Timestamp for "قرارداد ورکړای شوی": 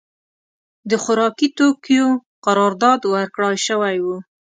2.45-3.97